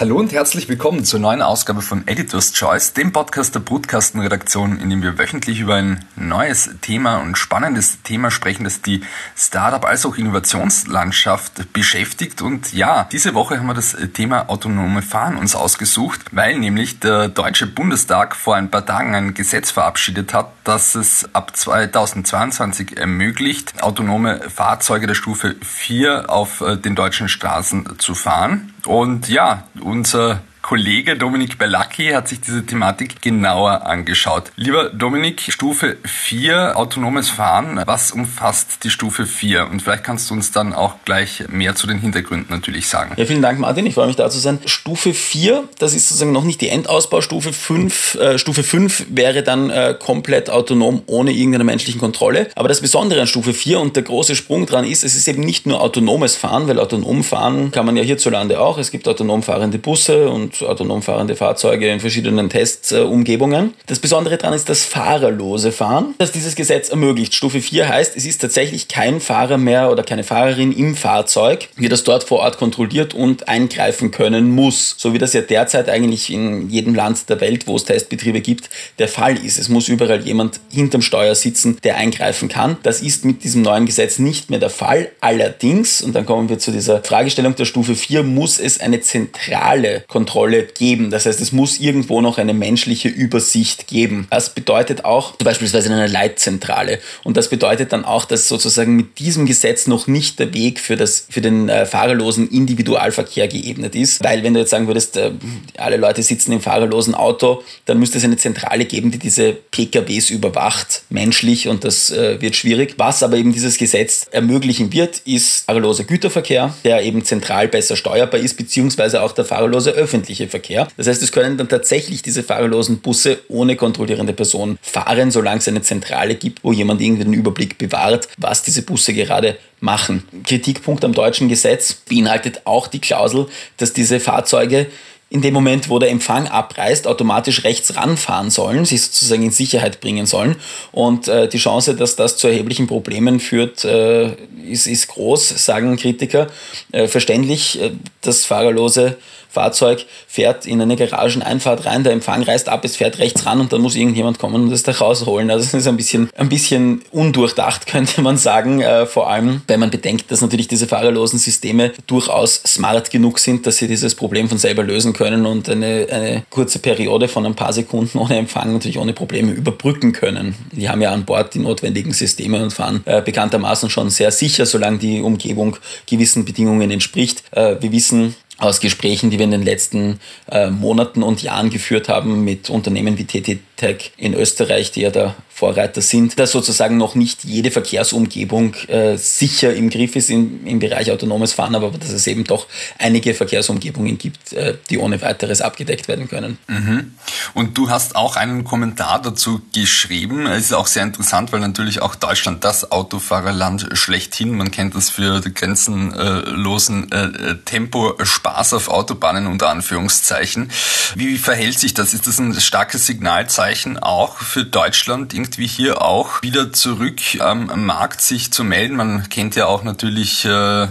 [0.00, 4.90] Hallo und herzlich willkommen zur neuen Ausgabe von Editor's Choice, dem Podcast der Brutkastenredaktion, in
[4.90, 9.00] dem wir wöchentlich über ein neues Thema und spannendes Thema sprechen, das die
[9.36, 12.42] Startup- als auch Innovationslandschaft beschäftigt.
[12.42, 17.26] Und ja, diese Woche haben wir das Thema autonome Fahren uns ausgesucht, weil nämlich der
[17.26, 23.82] Deutsche Bundestag vor ein paar Tagen ein Gesetz verabschiedet hat, das es ab 2022 ermöglicht,
[23.82, 28.72] autonome Fahrzeuge der Stufe 4 auf äh, den deutschen Straßen zu fahren.
[28.84, 34.52] Und ja, unser Kollege Dominik Bellacchi hat sich diese Thematik genauer angeschaut.
[34.56, 39.66] Lieber Dominik, Stufe 4, autonomes Fahren, was umfasst die Stufe 4?
[39.70, 43.14] Und vielleicht kannst du uns dann auch gleich mehr zu den Hintergründen natürlich sagen.
[43.16, 43.86] Ja, vielen Dank, Martin.
[43.86, 44.58] Ich freue mich da zu sein.
[44.66, 47.54] Stufe 4, das ist sozusagen noch nicht die Endausbaustufe.
[47.54, 52.48] 5, äh, Stufe 5 wäre dann äh, komplett autonom ohne irgendeine menschliche Kontrolle.
[52.56, 55.40] Aber das Besondere an Stufe 4 und der große Sprung dran ist, es ist eben
[55.44, 58.76] nicht nur autonomes Fahren, weil autonom fahren kann man ja hierzulande auch.
[58.76, 63.74] Es gibt autonom fahrende Busse und autonom fahrende Fahrzeuge in verschiedenen Testumgebungen.
[63.86, 67.34] Das Besondere daran ist das fahrerlose Fahren, das dieses Gesetz ermöglicht.
[67.34, 71.88] Stufe 4 heißt, es ist tatsächlich kein Fahrer mehr oder keine Fahrerin im Fahrzeug, die
[71.88, 74.94] das dort vor Ort kontrolliert und eingreifen können muss.
[74.98, 78.70] So wie das ja derzeit eigentlich in jedem Land der Welt, wo es Testbetriebe gibt,
[78.98, 79.58] der Fall ist.
[79.58, 82.76] Es muss überall jemand hinterm Steuer sitzen, der eingreifen kann.
[82.82, 85.10] Das ist mit diesem neuen Gesetz nicht mehr der Fall.
[85.20, 90.04] Allerdings, und dann kommen wir zu dieser Fragestellung der Stufe 4, muss es eine zentrale
[90.08, 91.10] Kontrolle Kontrolle geben.
[91.10, 94.26] Das heißt, es muss irgendwo noch eine menschliche Übersicht geben.
[94.30, 97.00] Das bedeutet auch beispielsweise eine Leitzentrale.
[97.24, 100.96] Und das bedeutet dann auch, dass sozusagen mit diesem Gesetz noch nicht der Weg für,
[100.96, 104.22] das, für den äh, fahrerlosen Individualverkehr geebnet ist.
[104.24, 105.32] Weil wenn du jetzt sagen würdest, äh,
[105.76, 110.30] alle Leute sitzen im fahrerlosen Auto, dann müsste es eine Zentrale geben, die diese PKWs
[110.30, 112.94] überwacht, menschlich, und das äh, wird schwierig.
[112.96, 118.40] Was aber eben dieses Gesetz ermöglichen wird, ist fahrerloser Güterverkehr, der eben zentral besser steuerbar
[118.40, 120.88] ist, beziehungsweise auch der fahrerlose öffentliche öffentliche Verkehr.
[120.96, 125.68] Das heißt, es können dann tatsächlich diese fahrerlosen Busse ohne kontrollierende Person fahren, solange es
[125.68, 130.24] eine Zentrale gibt, wo jemand irgendwie den Überblick bewahrt, was diese Busse gerade machen.
[130.44, 133.46] Kritikpunkt am deutschen Gesetz beinhaltet auch die Klausel,
[133.78, 134.86] dass diese Fahrzeuge
[135.30, 140.00] in dem Moment, wo der Empfang abreißt, automatisch rechts ranfahren sollen, sich sozusagen in Sicherheit
[140.00, 140.56] bringen sollen.
[140.90, 144.30] Und äh, die Chance, dass das zu erheblichen Problemen führt, äh,
[144.66, 146.46] ist, ist groß, sagen Kritiker.
[146.92, 147.90] Äh, verständlich, äh,
[148.22, 149.18] das fahrerlose
[149.48, 153.72] Fahrzeug fährt in eine Garageneinfahrt rein, der Empfang reißt ab, es fährt rechts ran und
[153.72, 155.50] dann muss irgendjemand kommen und es da rausholen.
[155.50, 159.80] Also es ist ein bisschen, ein bisschen undurchdacht, könnte man sagen, äh, vor allem, wenn
[159.80, 164.48] man bedenkt, dass natürlich diese fahrerlosen Systeme durchaus smart genug sind, dass sie dieses Problem
[164.48, 168.72] von selber lösen können und eine, eine kurze Periode von ein paar Sekunden ohne Empfang
[168.72, 170.54] natürlich ohne Probleme überbrücken können.
[170.72, 174.66] Die haben ja an Bord die notwendigen Systeme und fahren äh, bekanntermaßen schon sehr sicher,
[174.66, 175.76] solange die Umgebung
[176.06, 177.42] gewissen Bedingungen entspricht.
[177.52, 180.20] Äh, wir wissen, aus Gesprächen, die wir in den letzten
[180.50, 185.10] äh, Monaten und Jahren geführt haben mit Unternehmen wie TT Tech in Österreich, die ja
[185.10, 190.66] der Vorreiter sind, dass sozusagen noch nicht jede Verkehrsumgebung äh, sicher im Griff ist im,
[190.66, 192.66] im Bereich autonomes Fahren, aber dass es eben doch
[192.98, 196.58] einige Verkehrsumgebungen gibt, äh, die ohne weiteres abgedeckt werden können.
[196.66, 197.12] Mhm.
[197.54, 200.46] Und du hast auch einen Kommentar dazu geschrieben.
[200.46, 205.08] Es ist auch sehr interessant, weil natürlich auch Deutschland das Autofahrerland schlechthin, man kennt das
[205.08, 210.70] für den grenzenlosen äh, Tempo-Spaß auf Autobahnen unter Anführungszeichen.
[211.14, 212.12] Wie verhält sich das?
[212.12, 213.67] Ist das ein starkes Signalzeichen?
[213.68, 218.96] Zeichen auch für Deutschland, irgendwie hier auch wieder zurück am Markt sich zu melden.
[218.96, 220.86] Man kennt ja auch natürlich äh,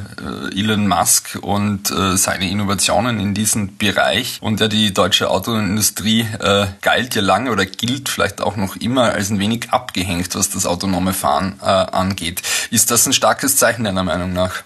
[0.55, 4.37] Elon Musk und äh, seine Innovationen in diesem Bereich.
[4.41, 9.11] Und ja, die deutsche Autoindustrie äh, galt ja lange oder gilt vielleicht auch noch immer
[9.11, 12.43] als ein wenig abgehängt, was das autonome Fahren äh, angeht.
[12.69, 14.61] Ist das ein starkes Zeichen deiner Meinung nach?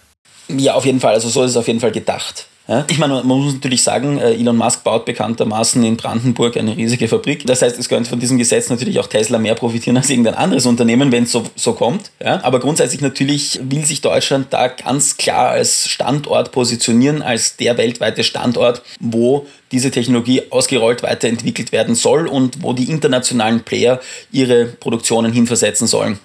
[0.49, 1.13] Ja, auf jeden Fall.
[1.13, 2.47] Also so ist es auf jeden Fall gedacht.
[2.71, 2.85] Ja?
[2.89, 7.09] Ich meine, man muss natürlich sagen, äh, Elon Musk baut bekanntermaßen in Brandenburg eine riesige
[7.09, 7.45] Fabrik.
[7.45, 10.65] Das heißt, es könnte von diesem Gesetz natürlich auch Tesla mehr profitieren als irgendein anderes
[10.65, 12.11] Unternehmen, wenn es so, so kommt.
[12.23, 12.41] Ja?
[12.43, 18.23] Aber grundsätzlich natürlich will sich Deutschland da ganz klar als Standort positionieren, als der weltweite
[18.23, 24.01] Standort, wo diese Technologie ausgerollt weiterentwickelt werden soll und wo die internationalen Player
[24.31, 26.19] ihre Produktionen hinversetzen sollen.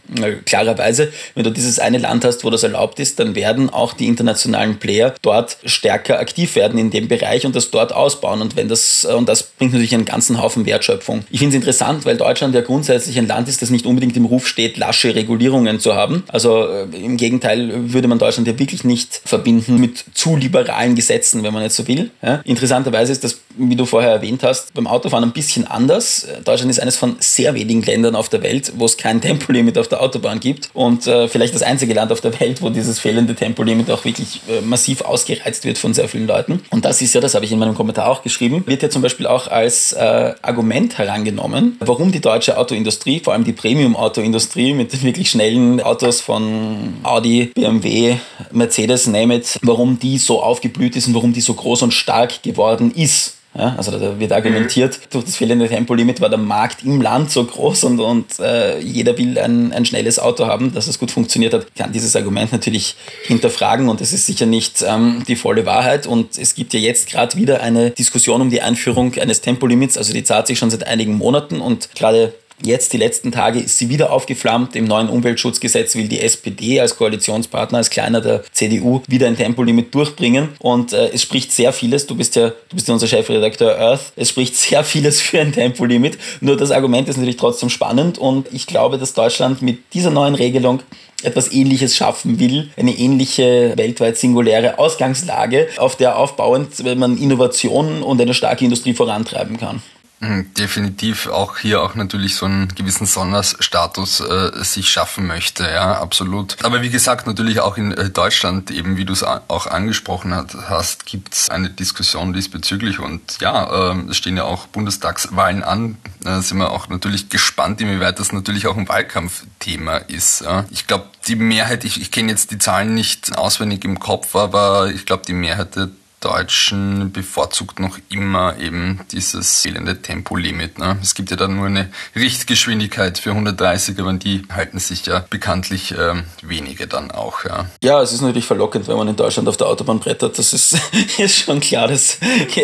[0.44, 4.06] Klarerweise, wenn du dieses eine Land hast, wo das erlaubt ist, dann werden auch die
[4.06, 8.42] internationalen Player dort stärker aktiv werden in dem Bereich und das dort ausbauen.
[8.42, 11.24] Und wenn das, und das bringt natürlich einen ganzen Haufen Wertschöpfung.
[11.30, 14.24] Ich finde es interessant, weil Deutschland ja grundsätzlich ein Land ist, das nicht unbedingt im
[14.26, 16.24] Ruf steht, lasche Regulierungen zu haben.
[16.28, 21.42] Also äh, im Gegenteil würde man Deutschland ja wirklich nicht verbinden mit zu liberalen Gesetzen,
[21.42, 22.10] wenn man jetzt so will.
[22.22, 22.40] Ja?
[22.44, 26.26] Interessanterweise ist das, wie du vorher erwähnt hast, beim Autofahren ein bisschen anders.
[26.44, 29.88] Deutschland ist eines von sehr wenigen Ländern auf der Welt, wo es kein Tempolimit auf
[29.88, 33.34] der Autobahn gibt und äh, vielleicht das einzige Land auf der Welt, wo dieses fehlende
[33.34, 36.62] Tempolimit auch wirklich äh, massiv ausgereizt wird von sehr vielen Leuten.
[36.70, 39.02] Und das ist ja, das habe ich in meinem Kommentar auch geschrieben, wird ja zum
[39.02, 44.92] Beispiel auch als äh, Argument herangenommen, warum die deutsche Autoindustrie, vor allem die Premium-Autoindustrie mit
[44.92, 48.16] den wirklich schnellen Autos von Audi, BMW,
[48.52, 52.42] Mercedes, name it, warum die so aufgeblüht ist und warum die so groß und stark
[52.42, 53.35] geworden ist.
[53.58, 55.06] Ja, also da wird argumentiert, mhm.
[55.10, 59.16] durch das fehlende Tempolimit war der Markt im Land so groß und, und äh, jeder
[59.16, 61.66] will ein, ein schnelles Auto haben, dass es gut funktioniert hat.
[61.74, 66.06] Ich kann dieses Argument natürlich hinterfragen und es ist sicher nicht ähm, die volle Wahrheit.
[66.06, 69.96] Und es gibt ja jetzt gerade wieder eine Diskussion um die Einführung eines Tempolimits.
[69.96, 73.78] Also die zahlt sich schon seit einigen Monaten und gerade Jetzt, die letzten Tage, ist
[73.78, 74.76] sie wieder aufgeflammt.
[74.76, 79.94] Im neuen Umweltschutzgesetz will die SPD als Koalitionspartner, als kleiner der CDU, wieder ein Tempolimit
[79.94, 80.48] durchbringen.
[80.58, 82.06] Und äh, es spricht sehr vieles.
[82.06, 84.12] Du bist ja, du bist ja unser Chefredakteur Earth.
[84.16, 86.16] Es spricht sehr vieles für ein Tempolimit.
[86.40, 88.16] Nur das Argument ist natürlich trotzdem spannend.
[88.16, 90.80] Und ich glaube, dass Deutschland mit dieser neuen Regelung
[91.22, 98.20] etwas Ähnliches schaffen will, eine ähnliche weltweit singuläre Ausgangslage, auf der aufbauend man Innovationen und
[98.20, 99.82] eine starke Industrie vorantreiben kann.
[100.20, 106.00] Mhm, definitiv auch hier auch natürlich so einen gewissen Sonderstatus äh, sich schaffen möchte, ja,
[106.00, 106.56] absolut.
[106.64, 111.04] Aber wie gesagt, natürlich auch in äh, Deutschland, eben wie du es auch angesprochen hast,
[111.04, 115.98] gibt es eine Diskussion diesbezüglich und ja, äh, es stehen ja auch Bundestagswahlen an.
[116.22, 120.40] Da sind wir auch natürlich gespannt, inwieweit das natürlich auch ein Wahlkampfthema ist.
[120.40, 120.64] Ja.
[120.70, 124.88] Ich glaube, die Mehrheit, ich, ich kenne jetzt die Zahlen nicht auswendig im Kopf, aber
[124.88, 125.90] ich glaube, die Mehrheit der
[126.20, 130.78] Deutschen bevorzugt noch immer eben dieses fehlende Tempolimit.
[130.78, 130.96] Ne?
[131.02, 135.94] Es gibt ja dann nur eine Richtgeschwindigkeit für 130, aber die halten sich ja bekanntlich
[135.96, 137.44] ähm, wenige dann auch.
[137.44, 137.66] Ja.
[137.82, 140.38] ja, es ist natürlich verlockend, wenn man in Deutschland auf der Autobahn brettert.
[140.38, 140.78] Das ist,
[141.18, 142.18] ist schon klar, das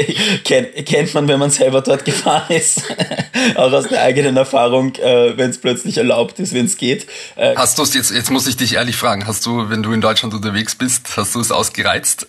[0.45, 2.83] kennt man, wenn man selber dort gefahren ist.
[3.57, 7.07] auch aus der eigenen Erfahrung, äh, wenn es plötzlich erlaubt ist, wenn es geht.
[7.37, 9.93] Äh, hast du es jetzt, jetzt muss ich dich ehrlich fragen, hast du, wenn du
[9.93, 12.27] in Deutschland unterwegs bist, hast du es ausgereizt?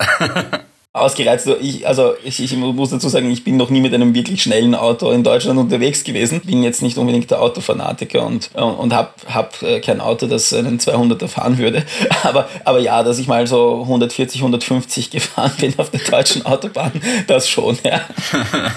[0.94, 1.48] Ausgereizt.
[1.60, 4.76] Ich, also ich, ich muss dazu sagen, ich bin noch nie mit einem wirklich schnellen
[4.76, 6.42] Auto in Deutschland unterwegs gewesen.
[6.42, 10.80] Bin jetzt nicht unbedingt der Autofanatiker und, und habe hab äh, kein Auto, das einen
[10.80, 11.84] 200er fahren würde.
[12.24, 16.92] Aber, aber ja, dass ich mal so 140, 150 gefahren bin auf der deutschen Autobahn,
[17.28, 18.02] das schon, ja.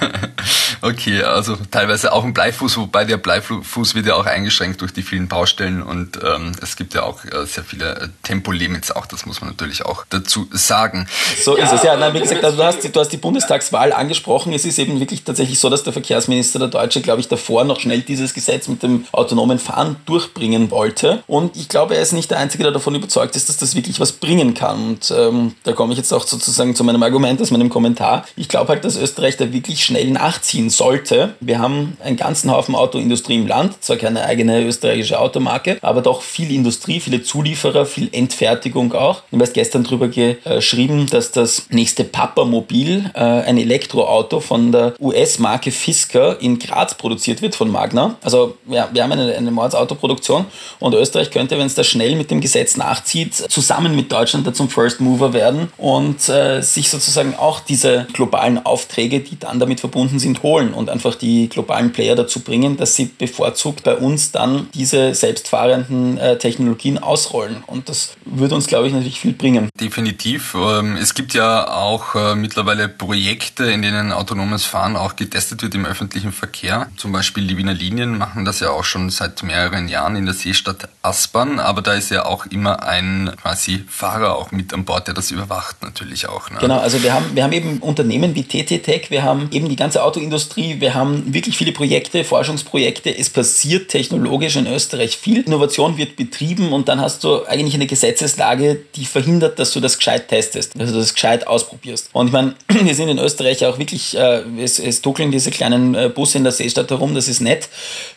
[0.82, 5.02] okay, also teilweise auch ein Bleifuß, wobei der Bleifuß wird ja auch eingeschränkt durch die
[5.02, 9.26] vielen Baustellen und ähm, es gibt ja auch äh, sehr viele äh, Tempolimits auch, das
[9.26, 11.06] muss man natürlich auch dazu sagen.
[11.42, 13.92] So ja, ist es, ja nein, wie gesagt, also du hast, du hast die Bundestagswahl
[13.92, 14.52] angesprochen.
[14.52, 17.80] Es ist eben wirklich tatsächlich so, dass der Verkehrsminister der Deutsche, glaube ich, davor noch
[17.80, 21.22] schnell dieses Gesetz mit dem autonomen Fahren durchbringen wollte.
[21.26, 24.00] Und ich glaube, er ist nicht der Einzige, der davon überzeugt ist, dass das wirklich
[24.00, 24.86] was bringen kann.
[24.88, 28.24] Und ähm, da komme ich jetzt auch sozusagen zu meinem Argument, aus meinem Kommentar.
[28.36, 31.34] Ich glaube halt, dass Österreich da wirklich schnell nachziehen sollte.
[31.40, 36.22] Wir haben einen ganzen Haufen Autoindustrie im Land, zwar keine eigene österreichische Automarke, aber doch
[36.22, 39.22] viel Industrie, viele Zulieferer, viel Entfertigung auch.
[39.30, 44.94] Du hast gestern darüber geschrieben, dass das nächste nächste Papamobil, äh, ein Elektroauto von der
[45.00, 48.16] US-Marke Fisker in Graz produziert wird von Magna.
[48.22, 50.44] Also ja, wir haben eine, eine Mordsautoproduktion
[50.78, 54.52] und Österreich könnte, wenn es da schnell mit dem Gesetz nachzieht, zusammen mit Deutschland da
[54.52, 59.80] zum First Mover werden und äh, sich sozusagen auch diese globalen Aufträge, die dann damit
[59.80, 64.32] verbunden sind, holen und einfach die globalen Player dazu bringen, dass sie bevorzugt bei uns
[64.32, 67.64] dann diese selbstfahrenden äh, Technologien ausrollen.
[67.66, 69.70] Und das würde uns, glaube ich, natürlich viel bringen.
[69.80, 70.54] Definitiv.
[70.54, 75.62] Ähm, es gibt ja auch auch äh, mittlerweile Projekte, in denen autonomes Fahren auch getestet
[75.62, 76.88] wird im öffentlichen Verkehr.
[76.96, 80.34] Zum Beispiel die Wiener Linien machen das ja auch schon seit mehreren Jahren in der
[80.34, 85.06] Seestadt Aspern, aber da ist ja auch immer ein quasi Fahrer auch mit an Bord,
[85.06, 86.50] der das überwacht natürlich auch.
[86.50, 86.58] Ne?
[86.60, 89.76] Genau, also wir haben, wir haben eben Unternehmen wie TT Tech, wir haben eben die
[89.76, 93.16] ganze Autoindustrie, wir haben wirklich viele Projekte, Forschungsprojekte.
[93.16, 95.42] Es passiert technologisch in Österreich viel.
[95.42, 99.98] Innovation wird betrieben und dann hast du eigentlich eine Gesetzeslage, die verhindert, dass du das
[99.98, 102.10] gescheit testest, also das gescheit ausprobierst ausprobierst.
[102.12, 105.94] Und ich meine, wir sind in Österreich auch wirklich, äh, es, es duckeln diese kleinen
[105.94, 107.68] äh, Busse in der Seestadt herum, das ist nett,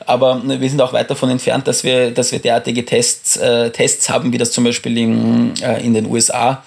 [0.05, 4.09] aber wir sind auch weit davon entfernt, dass wir, dass wir derartige Tests, äh, Tests
[4.09, 6.63] haben, wie das zum Beispiel in, äh, in den USA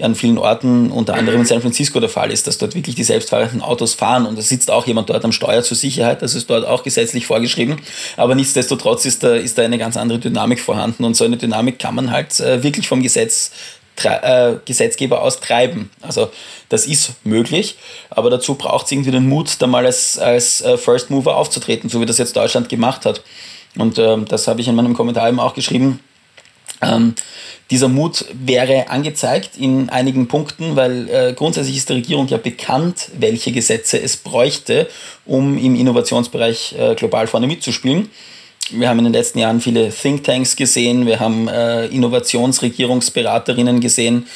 [0.00, 3.04] an vielen Orten, unter anderem in San Francisco der Fall ist, dass dort wirklich die
[3.04, 6.48] selbstfahrenden Autos fahren und da sitzt auch jemand dort am Steuer zur Sicherheit, das ist
[6.48, 7.76] dort auch gesetzlich vorgeschrieben,
[8.16, 11.78] aber nichtsdestotrotz ist da, ist da eine ganz andere Dynamik vorhanden und so eine Dynamik
[11.78, 13.50] kann man halt äh, wirklich vom Gesetz
[14.04, 15.90] äh, Gesetzgeber austreiben.
[16.00, 16.30] Also
[16.68, 17.76] das ist möglich,
[18.10, 21.88] aber dazu braucht es irgendwie den Mut, da mal als, als äh, First Mover aufzutreten,
[21.90, 23.22] so wie das jetzt Deutschland gemacht hat.
[23.76, 26.00] Und ähm, das habe ich in meinem Kommentar eben auch geschrieben.
[26.82, 27.14] Ähm,
[27.70, 33.08] dieser Mut wäre angezeigt in einigen Punkten, weil äh, grundsätzlich ist der Regierung ja bekannt,
[33.18, 34.88] welche Gesetze es bräuchte,
[35.24, 38.10] um im Innovationsbereich äh, global vorne mitzuspielen.
[38.70, 44.26] Wir haben in den letzten Jahren viele Thinktanks gesehen, wir haben äh, Innovationsregierungsberaterinnen gesehen,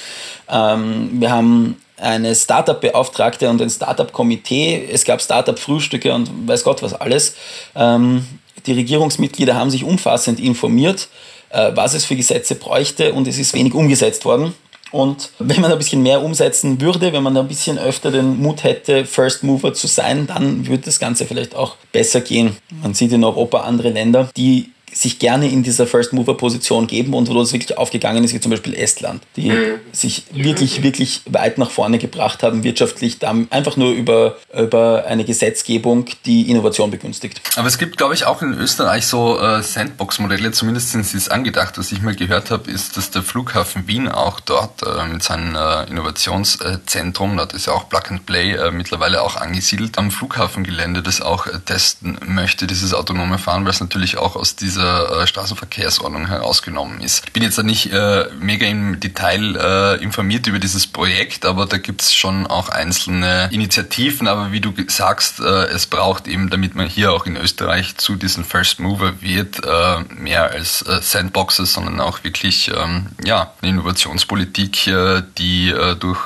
[0.50, 6.92] ähm, wir haben eine Startup-Beauftragte und ein Startup-Komitee, es gab Startup-Frühstücke und weiß Gott was
[6.92, 7.34] alles.
[7.74, 8.26] Ähm,
[8.66, 11.08] die Regierungsmitglieder haben sich umfassend informiert,
[11.50, 14.54] äh, was es für Gesetze bräuchte und es ist wenig umgesetzt worden.
[14.96, 18.64] Und wenn man ein bisschen mehr umsetzen würde, wenn man ein bisschen öfter den Mut
[18.64, 22.56] hätte, First Mover zu sein, dann würde das Ganze vielleicht auch besser gehen.
[22.82, 27.12] Man sieht in Europa andere Länder, die sich gerne in dieser First Mover Position geben
[27.12, 29.80] und wo das wirklich aufgegangen ist, wie zum Beispiel Estland, die mhm.
[29.92, 33.18] sich wirklich, wirklich weit nach vorne gebracht haben, wirtschaftlich,
[33.50, 37.42] einfach nur über, über eine Gesetzgebung, die Innovation begünstigt.
[37.56, 41.28] Aber es gibt, glaube ich, auch in Österreich so äh, Sandbox-Modelle, zumindest sind sie es
[41.28, 41.76] angedacht.
[41.76, 45.54] Was ich mal gehört habe, ist, dass der Flughafen Wien auch dort äh, mit seinem
[45.56, 51.02] äh, Innovationszentrum, dort ist ja auch Plug and Play äh, mittlerweile auch angesiedelt, am Flughafengelände
[51.02, 55.22] das auch äh, testen möchte, dieses autonome Fahren, weil es natürlich auch aus dieser dieser
[55.22, 57.24] äh, Straßenverkehrsordnung herausgenommen ist.
[57.26, 61.78] Ich bin jetzt nicht äh, mega im Detail äh, informiert über dieses Projekt, aber da
[61.78, 64.28] gibt es schon auch einzelne Initiativen.
[64.28, 68.16] Aber wie du sagst, äh, es braucht eben, damit man hier auch in Österreich zu
[68.16, 73.72] diesen First Mover wird, äh, mehr als äh, Sandboxes, sondern auch wirklich ähm, ja, eine
[73.72, 74.90] Innovationspolitik,
[75.38, 76.24] die durch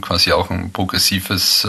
[0.00, 1.66] quasi auch ein progressives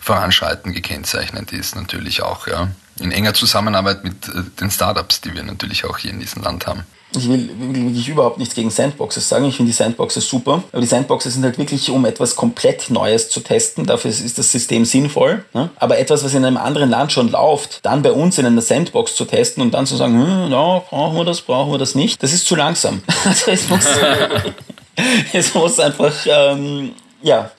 [0.00, 2.46] Voranschreiten gekennzeichnet ist, natürlich auch.
[2.46, 2.68] Ja
[3.00, 6.66] in enger Zusammenarbeit mit äh, den Startups, die wir natürlich auch hier in diesem Land
[6.66, 6.84] haben.
[7.16, 9.44] Ich will wirklich überhaupt nichts gegen Sandboxes sagen.
[9.44, 10.64] Ich finde die Sandboxes super.
[10.72, 13.86] Aber die Sandboxes sind halt wirklich, um etwas komplett Neues zu testen.
[13.86, 15.44] Dafür ist das System sinnvoll.
[15.54, 15.70] Ne?
[15.76, 19.14] Aber etwas, was in einem anderen Land schon läuft, dann bei uns in einer Sandbox
[19.14, 22.20] zu testen und dann zu sagen, hm, ja, brauchen wir das, brauchen wir das nicht,
[22.22, 23.02] das ist zu langsam.
[23.24, 23.86] Also es muss,
[25.32, 27.50] es muss einfach, ähm, ja,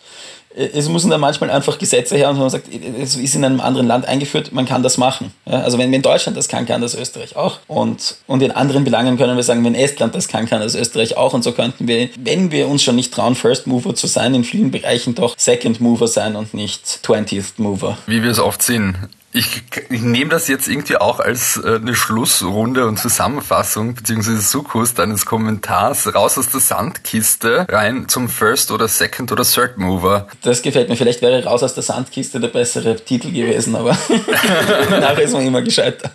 [0.55, 2.67] es müssen da manchmal einfach Gesetze her und man sagt,
[3.01, 5.31] es ist in einem anderen Land eingeführt, man kann das machen.
[5.45, 7.59] Ja, also wenn, wenn Deutschland das kann, kann das Österreich auch.
[7.67, 11.17] Und, und in anderen Belangen können wir sagen, wenn Estland das kann, kann das Österreich
[11.17, 11.33] auch.
[11.33, 14.43] Und so könnten wir, wenn wir uns schon nicht trauen, First Mover zu sein, in
[14.43, 17.97] vielen Bereichen doch Second Mover sein und nicht 20th Mover.
[18.07, 18.97] Wie wir es oft sehen
[19.36, 24.94] ich, ich nehme das jetzt irgendwie auch als äh, eine Schlussrunde und Zusammenfassung beziehungsweise Sukkus
[24.94, 30.27] deines Kommentars raus aus der Sandkiste rein zum First oder Second oder Third Mover.
[30.42, 30.96] Das gefällt mir.
[30.96, 33.92] Vielleicht wäre raus aus der Sandkiste der bessere Titel gewesen, aber
[34.89, 36.12] nachher ist man immer gescheiter.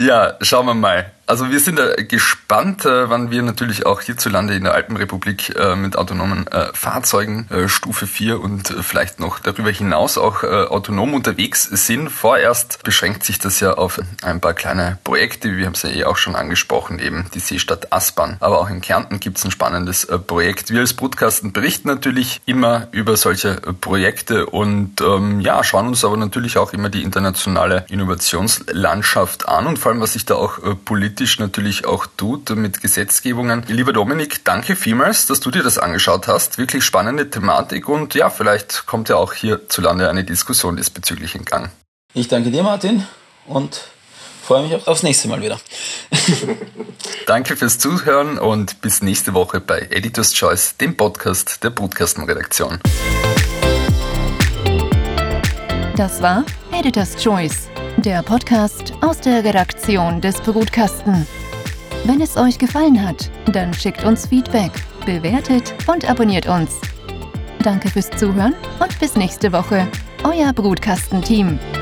[0.00, 1.12] ja, schauen wir mal.
[1.30, 5.76] Also wir sind äh, gespannt, äh, wann wir natürlich auch hierzulande in der Alpenrepublik äh,
[5.76, 12.08] mit autonomen Fahrzeugen Stufe 4 und vielleicht noch darüber hinaus auch autonom unterwegs sind.
[12.08, 16.04] Vorerst beschränkt sich das ja auf ein paar kleine Projekte, wir haben es ja eh
[16.04, 18.36] auch schon angesprochen, eben die Seestadt Aspern.
[18.40, 20.70] Aber auch in Kärnten gibt es ein spannendes Projekt.
[20.70, 26.16] Wir als Brutkasten berichten natürlich immer über solche Projekte und ähm, ja, schauen uns aber
[26.16, 31.19] natürlich auch immer die internationale Innovationslandschaft an und vor allem, was sich da auch politisch
[31.20, 33.62] politisch natürlich auch tut mit Gesetzgebungen.
[33.68, 36.56] Lieber Dominik, danke vielmals, dass du dir das angeschaut hast.
[36.56, 41.70] Wirklich spannende Thematik und ja, vielleicht kommt ja auch hierzulande eine Diskussion diesbezüglich in Gang.
[42.14, 43.06] Ich danke dir, Martin,
[43.46, 43.82] und
[44.42, 45.60] freue mich aufs nächste Mal wieder.
[47.26, 52.80] Danke fürs Zuhören und bis nächste Woche bei Editors Choice, dem Podcast der Brutkastenredaktion.
[55.96, 57.69] Das war Editors Choice
[58.02, 61.26] der Podcast aus der Redaktion des Brutkasten.
[62.04, 64.72] Wenn es euch gefallen hat, dann schickt uns Feedback,
[65.04, 66.80] bewertet und abonniert uns.
[67.62, 69.86] Danke fürs Zuhören und bis nächste Woche.
[70.24, 71.58] Euer Brutkastenteam.
[71.58, 71.79] team